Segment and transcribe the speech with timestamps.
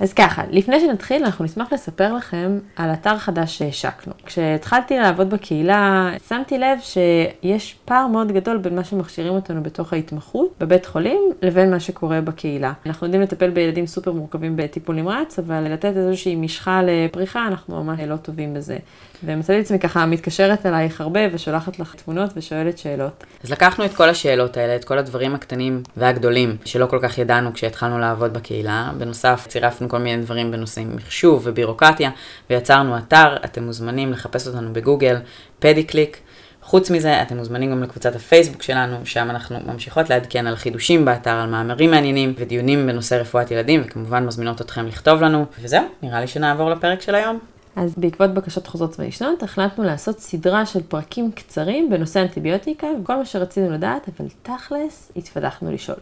[0.00, 4.12] אז ככה, לפני שנתחיל, אנחנו נשמח לספר לכם על אתר חדש שהשקנו.
[4.26, 10.54] כשהתחלתי לעבוד בקהילה, שמתי לב שיש פער מאוד גדול בין מה שמכשירים אותנו בתוך ההתמחות
[10.60, 12.72] בבית חולים, לבין מה שקורה בקהילה.
[12.86, 18.00] אנחנו יודעים לטפל בילדים סופר מורכבים בטיפול נמרץ, אבל לתת איזושהי משחה לפריחה, אנחנו ממש
[18.00, 18.76] לא טובים בזה.
[19.24, 23.24] ומצאתי את עצמי ככה מתקשרת אלייך הרבה ושולחת לך תמונות ושואלת שאלות.
[23.44, 27.52] אז לקחנו את כל השאלות האלה, את כל הדברים הקטנים והגדולים, שלא כל כך ידענו
[27.52, 28.90] כשהתחלנו לעבוד בקהילה.
[28.98, 32.10] בנוסף, צירפנו כל מיני דברים בנושאים מחשוב ובירוקרטיה,
[32.50, 35.16] ויצרנו אתר, אתם מוזמנים לחפש אותנו בגוגל,
[35.58, 36.20] פדי קליק.
[36.62, 41.30] חוץ מזה, אתם מוזמנים גם לקבוצת הפייסבוק שלנו, שם אנחנו ממשיכות לעדכן על חידושים באתר,
[41.30, 45.44] על מאמרים מעניינים ודיונים בנושא רפואת ילדים, וכמובן מזמינות אתכם לכתוב לנו.
[45.60, 47.38] וזהו, נראה לי שנעבור לפרק של היום.
[47.76, 53.24] אז בעקבות בקשות חוזרות ונשנות, החלטנו לעשות סדרה של פרקים קצרים בנושא אנטיביוטיקה, וכל מה
[53.24, 55.98] שרצינו לדעת, אבל תכלס, התפתחנו לשאול.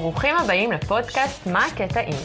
[0.00, 2.16] ברוכים הבאים לפודקאסט מה הקטע אם.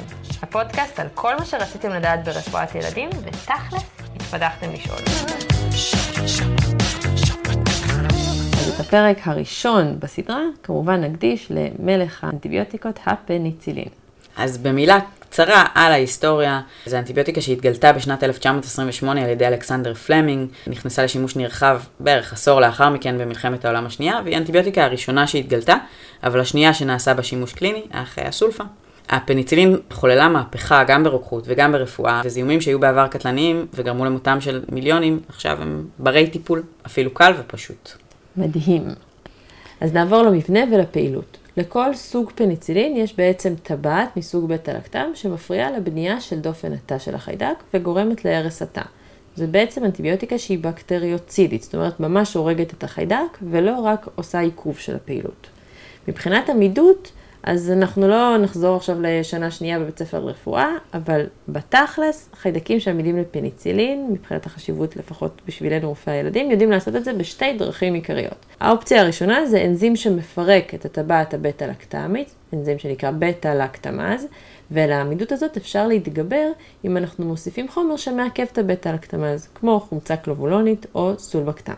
[0.41, 3.83] הפודקאסט על כל מה שרציתם לדעת ברפואת ילדים, ותכלס,
[4.15, 4.97] התפתחתם לשאול.
[8.53, 13.89] אז את הפרק הראשון בסדרה, כמובן נקדיש למלך האנטיביוטיקות, הפניצילין.
[14.37, 14.99] אז במילה
[15.33, 21.81] קצרה על ההיסטוריה, זו אנטיביוטיקה שהתגלתה בשנת 1928 על ידי אלכסנדר פלמינג, נכנסה לשימוש נרחב
[21.99, 25.75] בערך עשור לאחר מכן במלחמת העולם השנייה, והיא האנטיביוטיקה הראשונה שהתגלתה,
[26.23, 28.63] אבל השנייה שנעשה בה שימוש קליני, אחרי הסולפה.
[29.09, 35.19] הפניצילין חוללה מהפכה גם ברוקחות וגם ברפואה, וזיהומים שהיו בעבר קטלניים וגרמו למותם של מיליונים,
[35.29, 37.91] עכשיו הם ברי טיפול, אפילו קל ופשוט.
[38.37, 38.83] מדהים.
[39.81, 41.37] אז נעבור למבנה ולפעילות.
[41.57, 47.63] לכל סוג פניצילין יש בעצם טבעת מסוג בטא-לקטם שמפריעה לבנייה של דופן התא של החיידק
[47.73, 48.81] וגורמת להרס התא.
[49.35, 54.77] זו בעצם אנטיביוטיקה שהיא בקטריוצידית, זאת אומרת ממש הורגת את החיידק ולא רק עושה עיכוב
[54.77, 55.47] של הפעילות.
[56.07, 57.11] מבחינת עמידות,
[57.43, 64.07] אז אנחנו לא נחזור עכשיו לשנה שנייה בבית ספר לרפואה, אבל בתכלס, חיידקים שעמידים לפניצילין,
[64.11, 68.45] מבחינת החשיבות לפחות בשבילנו רופאי הילדים, יודעים לעשות את זה בשתי דרכים עיקריות.
[68.59, 74.27] האופציה הראשונה זה אנזים שמפרק את הטבעת הבטא-לקטמית, אנזים שנקרא בטא-לקטמאז,
[74.71, 76.47] ולעמידות הזאת אפשר להתגבר
[76.85, 81.73] אם אנחנו מוסיפים חומר שמעכב את הבטא-לקטמאז, כמו חומצה קלובולונית או סולבקטם.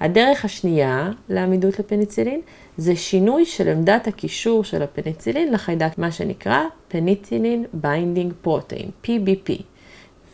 [0.00, 2.40] הדרך השנייה לעמידות לפניצילין
[2.76, 9.62] זה שינוי של עמדת הקישור של הפניצילין לחיידק, מה שנקרא penicillin binding protein, PBP.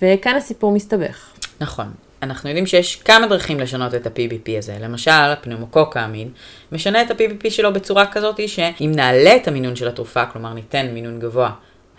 [0.02, 1.32] וכאן הסיפור מסתבך.
[1.60, 1.86] נכון.
[2.22, 4.76] אנחנו יודעים שיש כמה דרכים לשנות את ה-PBP הזה.
[4.80, 6.28] למשל, הפנומוקוק האמין
[6.72, 11.18] משנה את ה-PBP שלו בצורה כזאת שאם נעלה את המינון של התרופה, כלומר ניתן מינון
[11.20, 11.50] גבוה,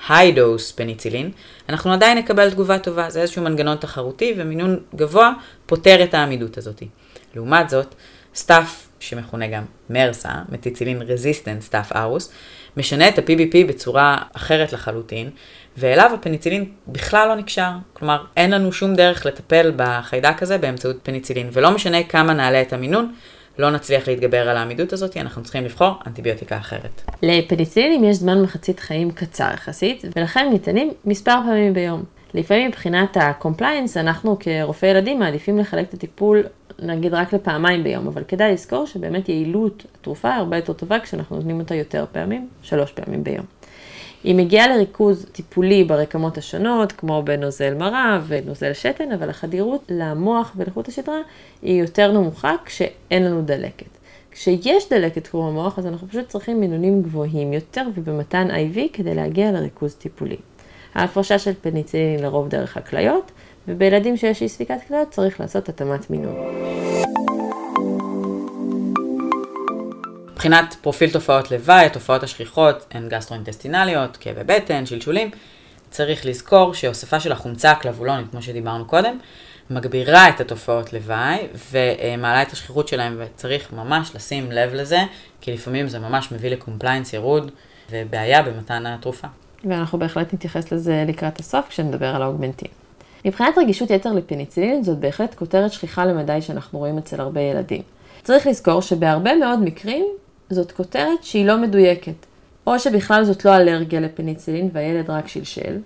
[0.07, 1.31] high dose פניצילין,
[1.69, 3.09] אנחנו עדיין נקבל תגובה טובה.
[3.09, 5.33] זה איזשהו מנגנון תחרותי, ומינון גבוה
[5.65, 6.83] פותר את העמידות הזאת.
[7.35, 7.96] לעומת זאת,
[8.35, 12.31] Staph, שמכונה גם מרסה, methicillin resistant Staph aureus,
[12.78, 15.29] משנה את ה-PBP בצורה אחרת לחלוטין,
[15.78, 17.69] ואליו הפניצילין בכלל לא נקשר.
[17.94, 22.73] כלומר, אין לנו שום דרך לטפל בחיידק הזה באמצעות פניצילין, ולא משנה כמה נעלה את
[22.73, 23.13] המינון,
[23.57, 27.02] לא נצליח להתגבר על העמידות הזאת, אנחנו צריכים לבחור אנטיביוטיקה אחרת.
[27.22, 32.03] לפניצילינים יש זמן מחצית חיים קצר יחסית, ולכן ניתנים מספר פעמים ביום.
[32.35, 36.44] לפעמים מבחינת ה-compliance, אנחנו כרופאי ילדים מעדיפים לחלק את הטיפול
[36.79, 41.59] נגיד רק לפעמיים ביום, אבל כדאי לזכור שבאמת יעילות התרופה הרבה יותר טובה כשאנחנו נותנים
[41.59, 43.46] אותה יותר פעמים, שלוש פעמים ביום.
[44.23, 50.88] היא מגיעה לריכוז טיפולי ברקמות השונות, כמו בנוזל מרה ונוזל שתן, אבל החדירות למוח ולחוט
[50.88, 51.19] השדרה
[51.62, 53.90] היא יותר נמוכה כשאין לנו דלקת.
[54.31, 59.52] כשיש דלקת קרום המוח, אז אנחנו פשוט צריכים מינונים גבוהים יותר ובמתן IV כדי להגיע
[59.52, 60.38] לריכוז טיפולי.
[60.95, 63.31] ההפרשה של פניצילין לרוב דרך הכליות,
[63.67, 66.35] ובילדים שיש אי ספיקת כליות צריך לעשות התאמת מינון.
[70.31, 75.31] מבחינת פרופיל תופעות לוואי, התופעות השכיחות הן גסטרואינטסטינליות, כאבי בטן, שלשולים.
[75.89, 79.17] צריך לזכור שהוספה של החומצה הקלבולונית, כמו שדיברנו קודם,
[79.69, 81.38] מגבירה את התופעות לוואי
[81.72, 85.00] ומעלה את השכיחות שלהם, וצריך ממש לשים לב לזה,
[85.41, 87.51] כי לפעמים זה ממש מביא ל compliance ירוד
[87.91, 89.28] ובעיה במתן התרופה.
[89.70, 92.70] ואנחנו בהחלט נתייחס לזה לקראת הסוף כשנדבר על האוגמנטין.
[93.26, 97.82] מבחינת רגישות יתר לפניצילין זאת בהחלט כותרת שכיחה למדי שאנחנו רואים אצל הרבה ילדים.
[98.23, 100.06] צריך לזכור שבהרבה מאוד מקרים
[100.50, 102.26] זאת כותרת שהיא לא מדויקת.
[102.67, 105.78] או שבכלל זאת לא אלרגיה לפניצילין והילד רק שלשל,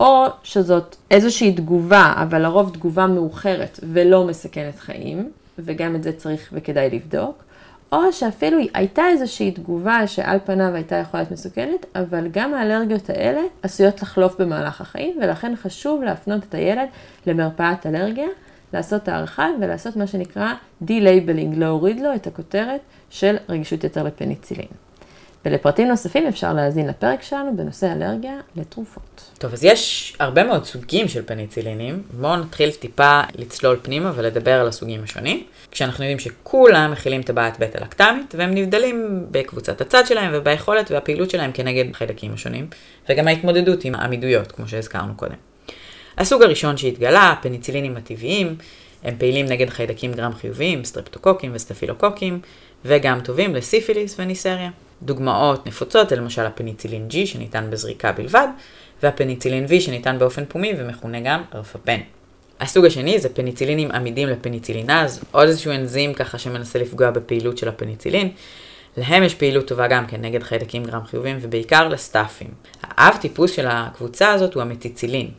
[0.00, 6.48] או שזאת איזושהי תגובה, אבל לרוב תגובה מאוחרת ולא מסכנת חיים, וגם את זה צריך
[6.52, 7.44] וכדאי לבדוק,
[7.92, 13.40] או שאפילו הייתה איזושהי תגובה שעל פניו הייתה יכולה להיות מסוכנת, אבל גם האלרגיות האלה
[13.62, 16.88] עשויות לחלוף במהלך החיים, ולכן חשוב להפנות את הילד
[17.26, 18.28] למרפאת אלרגיה,
[18.72, 20.52] לעשות הערכה ולעשות מה שנקרא
[20.82, 22.80] de-labeling, להוריד לו את הכותרת
[23.10, 24.87] של רגישות יתר לפניצילין.
[25.48, 29.30] ולפרטים נוספים אפשר להאזין לפרק שלנו בנושא אלרגיה לתרופות.
[29.38, 32.02] טוב, אז יש הרבה מאוד סוגים של פניצילינים.
[32.12, 35.44] בואו נתחיל טיפה לצלול פנימה ולדבר על הסוגים השונים.
[35.70, 41.52] כשאנחנו יודעים שכולם מכילים טבעת בטא לקטמית, והם נבדלים בקבוצת הצד שלהם וביכולת והפעילות שלהם
[41.52, 42.66] כנגד חיידקים השונים,
[43.08, 45.36] וגם ההתמודדות עם העמידויות, כמו שהזכרנו קודם.
[46.18, 48.56] הסוג הראשון שהתגלה, הפניצילינים הטבעיים,
[49.04, 52.40] הם פעילים נגד חיידקים גרם חיוביים, סטרפטוקוקים וסטפילוקוקים,
[52.84, 54.70] וגם טובים לסיפיליס וניסריה.
[55.02, 58.48] דוגמאות נפוצות זה למשל הפניצילין G שניתן בזריקה בלבד,
[59.02, 62.00] והפניצילין V שניתן באופן פומי ומכונה גם רפפן.
[62.60, 68.30] הסוג השני זה פניצילינים עמידים לפניצילינז, עוד איזשהו אנזים ככה שמנסה לפגוע בפעילות של הפניצילין.
[68.96, 72.48] להם יש פעילות טובה גם כן נגד חיידקים גרם חיוביים ובעיקר לסטאפים.
[72.82, 75.30] האב טיפוס של הקבוצה הזאת הוא המטיצילין.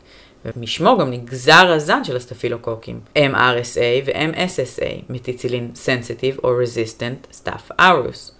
[0.44, 8.39] ומשמו גם נגזר הזן של הסטפילוקוקים, MRSA ו-MSSA, מטיצילין Sensitive או Resistant Staph aureus.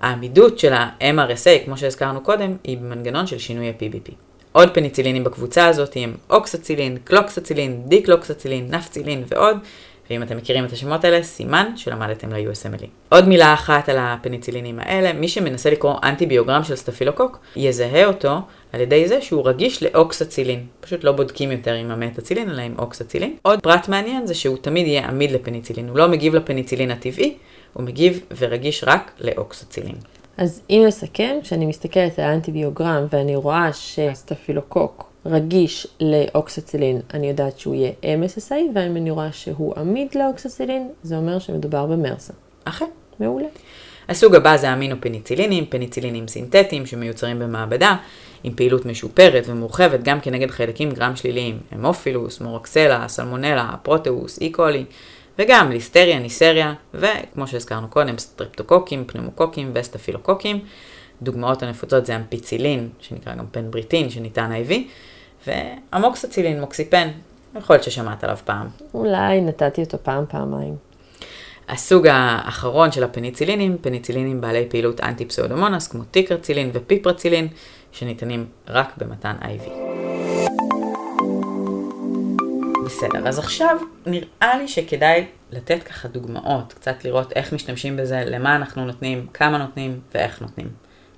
[0.00, 4.12] העמידות של ה-MRSA, כמו שהזכרנו קודם, היא במנגנון של שינוי ה-PBP.
[4.52, 9.56] עוד פניצילינים בקבוצה הזאת הם אוקסצילין, קלוקסצילין, דיקלוקסצילין, נפצילין ועוד,
[10.10, 12.86] ואם אתם מכירים את השמות האלה, סימן שלמדתם ל-USMLE.
[13.08, 18.38] עוד מילה אחת על הפניצילינים האלה, מי שמנסה לקרוא אנטיביוגרם של סטפילוקוק, יזהה אותו
[18.72, 20.66] על ידי זה שהוא רגיש לאוקסצילין.
[20.80, 23.36] פשוט לא בודקים יותר עם המטצילין, אלא עם אוקסצילין.
[23.42, 27.34] עוד פרט מעניין זה שהוא תמיד יהיה עמיד לפניצילין, הוא לא מגיב לפניצילין הטבעי,
[27.72, 29.96] הוא מגיב ורגיש רק לאוקסצילין.
[30.36, 37.74] אז אם נסכם, כשאני מסתכלת על האנטיביוגרם ואני רואה שסטפילוקוק רגיש לאוקסצילין, אני יודעת שהוא
[37.74, 42.32] יהיה MSSA, ואם אני רואה שהוא עמיד לאוקסצילין, זה אומר שמדובר במרסה.
[42.64, 42.86] אכן.
[43.20, 43.46] מעולה.
[44.08, 47.96] הסוג הבא זה אמינופניצילינים, פניצילינים סינתטיים שמיוצרים במעבדה,
[48.44, 54.84] עם פעילות משופרת ומורחבת גם כנגד חיידקים גרם שליליים, המופילוס, מורקסלה, סלמונלה, פרוטאוס, אי-קולי,
[55.40, 60.60] וגם ליסטריה, ניסריה, וכמו שהזכרנו קודם, סטרפטוקוקים, פנומוקוקים וסטפילוקוקים.
[61.22, 64.72] דוגמאות הנפוצות זה אמפיצילין, שנקרא גם פנבריטין, שניתן IV,
[65.46, 67.08] ואמוקסצילין, מוקסיפן,
[67.58, 68.66] יכול להיות ששמעת עליו פעם.
[68.94, 70.76] אולי נתתי אותו פעם, פעמיים.
[71.68, 77.48] הסוג האחרון של הפניצילינים, פניצילינים בעלי פעילות אנטי פסאודומונס, כמו טיקרצילין ופיפרצילין,
[77.92, 79.89] שניתנים רק במתן IV.
[82.90, 83.76] בסדר, אז עכשיו
[84.06, 89.58] נראה לי שכדאי לתת ככה דוגמאות, קצת לראות איך משתמשים בזה, למה אנחנו נותנים, כמה
[89.58, 90.68] נותנים ואיך נותנים.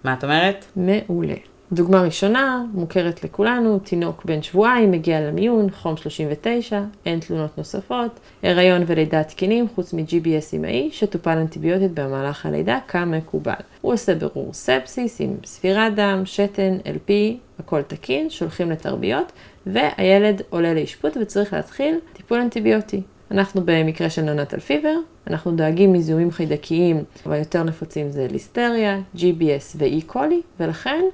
[0.05, 0.65] מה את אומרת?
[0.77, 1.35] מעולה.
[1.73, 8.83] דוגמה ראשונה, מוכרת לכולנו, תינוק בן שבועיים מגיע למיון, חום 39, אין תלונות נוספות, הריון
[8.87, 13.53] ולידה תקינים חוץ מ-GBS אמאי, שטופל אנטיביוטית במהלך הלידה כמקובל.
[13.81, 17.13] הוא עושה ברור ספסיס עם ספירת דם, שתן, LP,
[17.59, 19.33] הכל תקין, שולחים לתרביות,
[19.67, 23.01] והילד עולה לאשפוט וצריך להתחיל טיפול אנטיביוטי.
[23.31, 24.97] אנחנו במקרה של נונטל פיבר,
[25.27, 31.05] אנחנו דואגים מזיהומים חיידקיים, אבל יותר נפוצים זה ליסטריה, GBS קולי, ולכן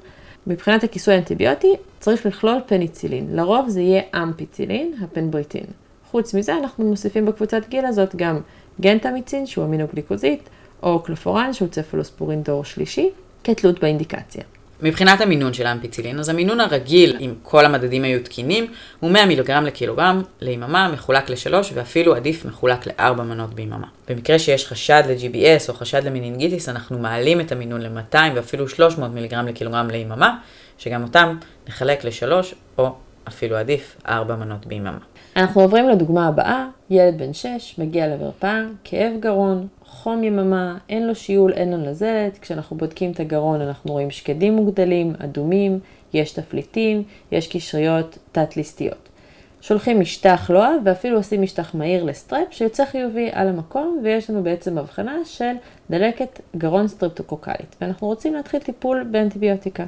[0.49, 3.27] מבחינת הכיסוי האנטיביוטי צריך לכלול פניצילין.
[3.33, 5.65] לרוב זה יהיה אמפיצילין, הפנבריטין.
[6.11, 8.41] חוץ מזה אנחנו מוסיפים בקבוצת גיל הזאת גם
[8.81, 10.49] גנטמיצין שהוא אמינוגליקוזית,
[10.83, 13.11] או קלופורן שהוא צפלוספורין דור שלישי,
[13.45, 14.43] כתלות באינדיקציה.
[14.83, 19.65] מבחינת המינון של האמפיצילין, אז המינון הרגיל, אם כל המדדים היו תקינים, הוא 100 מיליגרם
[19.65, 23.87] לקילוגרם ליממה, מחולק לשלוש, ואפילו עדיף מחולק לארבע מנות ביממה.
[24.09, 29.47] במקרה שיש חשד ל-GBS או חשד למנינגיטיס, אנחנו מעלים את המינון ל-200 ואפילו 300 מיליגרם
[29.47, 30.37] לקילוגרם ליממה,
[30.79, 31.37] שגם אותם
[31.69, 32.95] נחלק לשלוש, או
[33.29, 34.99] אפילו עדיף, ארבע מנות ביממה.
[35.39, 41.15] אנחנו עוברים לדוגמה הבאה, ילד בן 6 מגיע למרפאה, כאב גרון, חום יממה, אין לו
[41.15, 45.79] שיעול, אין לו נזלת, כשאנחנו בודקים את הגרון אנחנו רואים שקדים מוגדלים, אדומים,
[46.13, 47.03] יש תפליטים,
[47.33, 49.09] יש קשריות תת-לסתיות.
[49.61, 54.43] שולחים משטח לוע ואפילו עושים משטח מהיר ל strep שיוצא חיובי על המקום ויש לנו
[54.43, 55.53] בעצם אבחנה של
[55.91, 59.85] דלקת גרון סטרפטוקוקלית ואנחנו רוצים להתחיל טיפול באנטיביוטיקה.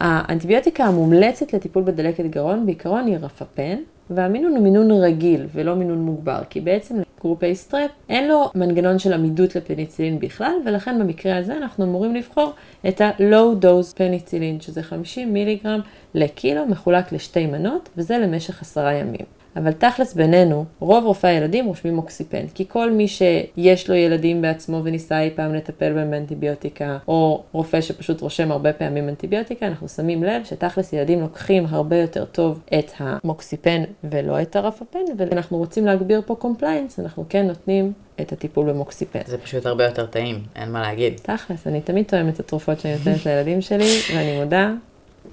[0.00, 3.76] האנטיביוטיקה המומלצת לטיפול בדלקת גרון בעיקרון היא רפפן
[4.14, 8.50] והמינון הוא מינון רגיל ולא מינון מוגבר, כי בעצם ל group A strep אין לו
[8.54, 12.52] מנגנון של עמידות לפניצילין בכלל, ולכן במקרה הזה אנחנו אמורים לבחור
[12.88, 15.80] את ה-low dose פניצילין, שזה 50 מיליגרם
[16.14, 19.41] לקילו מחולק לשתי מנות, וזה למשך עשרה ימים.
[19.56, 24.80] אבל תכלס בינינו, רוב רופאי הילדים רושמים מוקסיפן, כי כל מי שיש לו ילדים בעצמו
[24.84, 30.22] וניסה אי פעם לטפל בהם באנטיביוטיקה, או רופא שפשוט רושם הרבה פעמים אנטיביוטיקה, אנחנו שמים
[30.22, 36.22] לב שתכלס ילדים לוקחים הרבה יותר טוב את המוקסיפן ולא את הרפפן, ואנחנו רוצים להגביר
[36.26, 39.20] פה compliance, אנחנו כן נותנים את הטיפול במוקסיפן.
[39.26, 41.12] זה פשוט הרבה יותר טעים, אין מה להגיד.
[41.22, 44.72] תכלס, אני תמיד טועמת את התרופות שאני נותנת לילדים שלי, ואני מודה,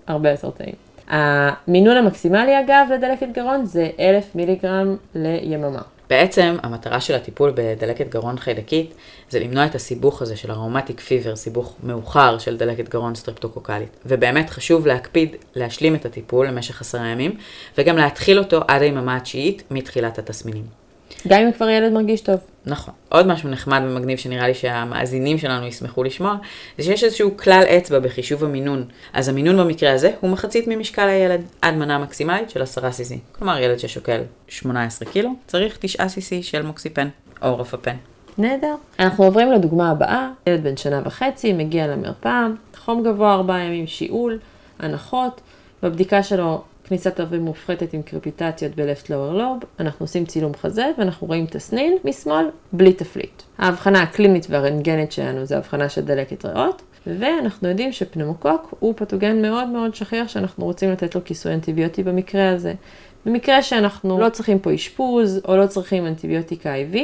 [0.07, 0.88] הרבה יותר טעים.
[1.09, 5.81] המינון המקסימלי אגב לדלקת גרון זה 1,000 מיליגרם ליממה.
[6.09, 8.93] בעצם המטרה של הטיפול בדלקת גרון חיידקית
[9.29, 13.97] זה למנוע את הסיבוך הזה של rheumatic fever, סיבוך מאוחר של דלקת גרון סטרפטוקוקלית.
[14.05, 17.35] ובאמת חשוב להקפיד להשלים את הטיפול למשך עשרה ימים,
[17.77, 20.78] וגם להתחיל אותו עד היממה התשיעית מתחילת התסמינים.
[21.27, 22.39] גם אם כבר ילד מרגיש טוב.
[22.65, 22.93] נכון.
[23.09, 26.35] עוד משהו נחמד ומגניב שנראה לי שהמאזינים שלנו ישמחו לשמוע,
[26.77, 28.85] זה שיש איזשהו כלל אצבע בחישוב המינון.
[29.13, 33.15] אז המינון במקרה הזה הוא מחצית ממשקל הילד, עד מנה מקסימלית של 10 cc.
[33.31, 37.07] כלומר, ילד ששוקל 18 קילו, צריך 9 cc של מוקסיפן
[37.41, 37.95] או רפפן.
[38.37, 38.75] נהדר.
[38.99, 42.47] אנחנו עוברים לדוגמה הבאה, ילד בן שנה וחצי מגיע למרפאה,
[42.77, 44.39] חום גבוה 4 ימים, שיעול,
[44.79, 45.41] הנחות,
[45.83, 51.27] בבדיקה שלו כניסת אוויר מופחתת עם קרפיטציות בלפט לואר לוב, אנחנו עושים צילום חזה ואנחנו
[51.27, 53.41] רואים תסנין משמאל בלי תפליט.
[53.57, 59.67] ההבחנה הקלינית והרנטגנית שלנו זה הבחנה של דלקת ריאות, ואנחנו יודעים שפנמוקוק הוא פתוגן מאוד
[59.67, 62.73] מאוד שכיח שאנחנו רוצים לתת לו כיסוי אנטיביוטי במקרה הזה.
[63.25, 66.97] במקרה שאנחנו לא צריכים פה אשפוז או לא צריכים אנטיביוטיקה IV,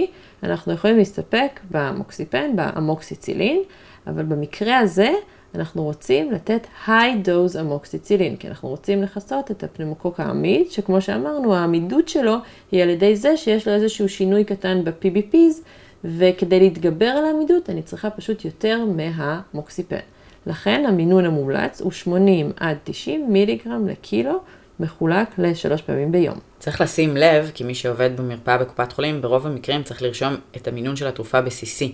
[0.44, 3.62] אנחנו יכולים להסתפק במוקסיפן, באמוקסיצילין,
[4.08, 5.14] אבל במקרה הזה
[5.56, 11.56] אנחנו רוצים לתת high dose אמוקסיצילין, כי אנחנו רוצים לכסות את הפנמוקוק העמיד, שכמו שאמרנו,
[11.56, 12.36] העמידות שלו
[12.72, 15.62] היא על ידי זה שיש לו איזשהו שינוי קטן ב-PBPs,
[16.04, 20.00] וכדי להתגבר על העמידות אני צריכה פשוט יותר מהמוקסיפן.
[20.48, 24.40] לכן המינון המומלץ הוא 80 עד 90 מיליגרם לקילו,
[24.80, 26.40] מחולק לשלוש פעמים ביום.
[26.60, 30.96] צריך לשים לב, כי מי שעובד במרפאה בקופת חולים, ברוב המקרים צריך לרשום את המינון
[30.96, 31.86] של התרופה ב-CC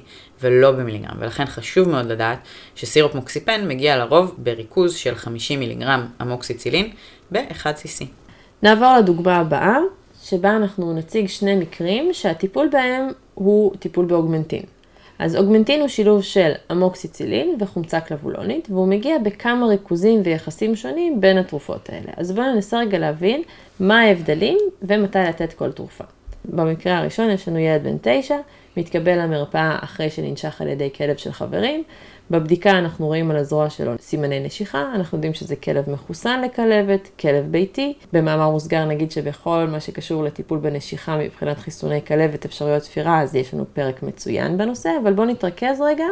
[0.42, 2.40] ולא במיליגרם, ולכן חשוב מאוד לדעת
[2.76, 6.90] שסירופ מוקסיפן מגיע לרוב בריכוז של 50 מיליגרם אמוקסיצילין
[7.32, 8.06] ב-1cc.
[8.64, 9.78] נעבור לדוגמה הבאה,
[10.24, 14.64] שבה אנחנו נציג שני מקרים שהטיפול בהם הוא טיפול באוגמנטין.
[15.22, 21.38] אז אוגמנטין הוא שילוב של אמוקסיצילין וחומצה קלבולונית, והוא מגיע בכמה ריכוזים ויחסים שונים בין
[21.38, 22.12] התרופות האלה.
[22.18, 23.42] אז בואו ננסה רגע להבין
[23.80, 26.04] מה ההבדלים ומתי לתת כל תרופה.
[26.46, 28.38] במקרה הראשון יש לנו ילד בן תשע,
[28.78, 31.84] מתקבל למרפאה אחרי שננשך על ידי כלב של חברים,
[32.32, 37.46] בבדיקה אנחנו רואים על הזרוע שלו סימני נשיכה, אנחנו יודעים שזה כלב מחוסן לכלבת, כלב
[37.52, 37.94] ביתי.
[38.14, 43.54] במאמר מוסגר נגיד שבכל מה שקשור לטיפול בנשיכה מבחינת חיסוני כלבת, אפשרויות ספירה, אז יש
[43.54, 46.06] לנו פרק מצוין בנושא, אבל בואו נתרכז רגע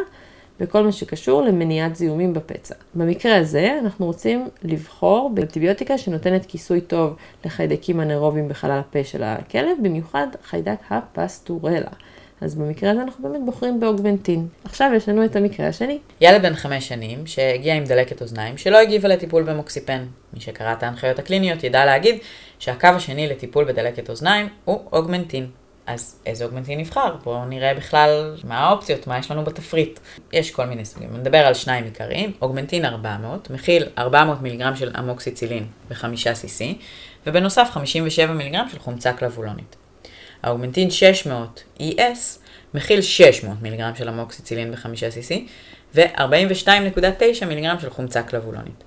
[0.60, 2.74] בכל מה שקשור למניעת זיהומים בפצע.
[2.94, 9.76] במקרה הזה אנחנו רוצים לבחור באנטיביוטיקה שנותנת כיסוי טוב לחיידקים אנאירובים בחלל הפה של הכלב,
[9.82, 11.90] במיוחד חיידק הפסטורלה.
[12.40, 14.48] אז במקרה הזה אנחנו באמת בוחרים באוגמנטין.
[14.64, 15.98] עכשיו יש לנו את המקרה השני.
[16.20, 20.04] ילד בן חמש שנים שהגיע עם דלקת אוזניים שלא הגיבה לטיפול במוקסיפן.
[20.32, 22.18] מי שקרא את ההנחיות הקליניות ידע להגיד
[22.58, 25.46] שהקו השני לטיפול בדלקת אוזניים הוא אוגמנטין.
[25.86, 27.16] אז איזה אוגמנטין נבחר?
[27.24, 30.00] בואו נראה בכלל מה האופציות, מה יש לנו בתפריט.
[30.32, 31.16] יש כל מיני סוגים.
[31.16, 32.32] נדבר על שניים עיקריים.
[32.42, 36.64] אוגמנטין 400, מכיל 400 מיליגרם של אמוקסיצילין ב-5 cc,
[37.26, 39.76] ובנוסף 57 מיליגרם של חומצה קלבולונית.
[40.42, 42.38] האוגמנטין 600 ES
[42.74, 45.34] מכיל 600 מיליגרם של אמוקסיצילין ב-5cc
[45.94, 48.84] ו-42.9 מיליגרם של חומצה קלבולונית.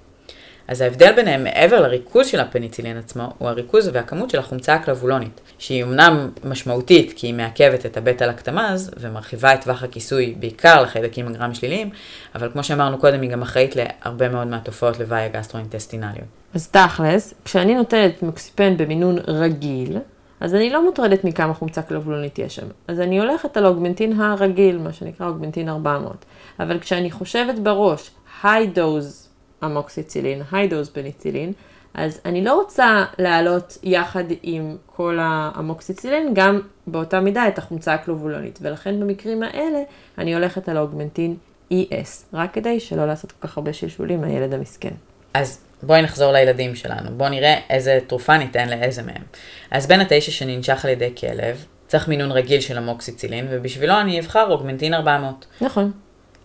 [0.67, 5.83] אז ההבדל ביניהם מעבר לריכוז של הפניצילין עצמו, הוא הריכוז והכמות של החומצה הקלבולונית, שהיא
[5.83, 11.89] אמנם משמעותית כי היא מעכבת את הבטא-לקטמז ומרחיבה את טווח הכיסוי בעיקר לחיידקים הגרם שליליים,
[12.35, 16.27] אבל כמו שאמרנו קודם, היא גם אחראית להרבה מאוד מהתופעות לוואי הגסטרואינטסטינליות.
[16.53, 19.97] אז תכלס, כשאני נוטלת מוקסיפן במינון רגיל,
[20.43, 22.67] אז אני לא מוטרדת מכמה חומצה קלובלונית יש שם.
[22.87, 26.25] אז אני הולכת על אוגמנטין הרגיל, מה שנקרא אוגמנטין 400.
[26.59, 29.27] אבל כשאני חושבת בראש, high dose
[29.65, 31.53] אמוקסיצילין, high dose פניצילין,
[31.93, 38.59] אז אני לא רוצה להעלות יחד עם כל האמוקסיצילין גם באותה מידה את החומצה הקלובולונית,
[38.61, 39.79] ולכן במקרים האלה
[40.17, 41.35] אני הולכת על האוגמנטין
[41.73, 44.93] ES, רק כדי שלא לעשות כל כך הרבה שלשולים מהילד המסכן.
[45.33, 49.23] אז בואי נחזור לילדים שלנו, בואו נראה איזה תרופה ניתן לאיזה מהם.
[49.71, 54.51] אז בין התשע שננשך על ידי כלב, צריך מינון רגיל של אמוקסיצילין, ובשבילו אני אבחר
[54.51, 55.45] אוגמנטין 400.
[55.61, 55.91] נכון.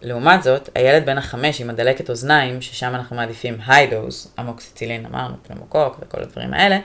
[0.02, 5.96] לעומת זאת, הילד בן החמש עם הדלקת אוזניים, ששם אנחנו מעדיפים היידוז, אמוקסיצילין אמרנו, פנמוקוק
[6.00, 6.78] וכל הדברים האלה,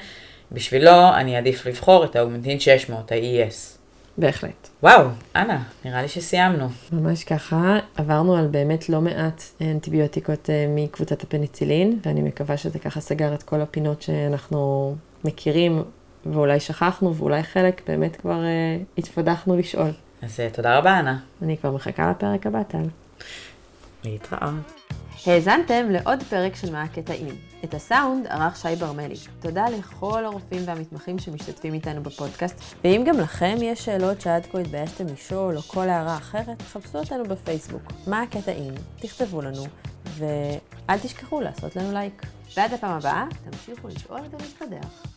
[0.52, 3.83] בשבילו אני אעדיף לבחור את האוגמנטין 600, ה-ES.
[4.18, 4.70] בהחלט.
[4.84, 6.68] וואו, אנה, נראה לי שסיימנו.
[6.92, 13.02] ממש ככה, עברנו על באמת לא מעט אנטיביוטיקות אה, מקבוצת הפניצילין, ואני מקווה שזה ככה
[13.02, 15.84] סגר את כל הפינות שאנחנו מכירים,
[16.26, 19.92] ואולי שכחנו, ואולי חלק באמת כבר uh, התפדחנו לשאול.
[20.22, 21.20] אז uh, תודה רבה, אנה.
[21.42, 22.84] אני כבר מחכה לפרק הבא, טל.
[24.06, 24.84] להתראות.
[25.26, 27.36] האזנתם לעוד פרק של מה הקטעים.
[27.64, 29.16] את הסאונד ערך שי ברמלי.
[29.40, 35.08] תודה לכל הרופאים והמתמחים שמשתתפים איתנו בפודקאסט, ואם גם לכם יש שאלות שעד כה התביישתם
[35.08, 37.82] לשאול או כל הערה אחרת, חפשו אותנו בפייסבוק.
[38.08, 38.74] מה הקטעים?
[39.00, 39.64] תכתבו לנו,
[40.18, 42.26] ואל תשכחו לעשות לנו לייק.
[42.58, 45.13] ועד הפעם הבאה, תמשיכו לשאול ולהתקדח.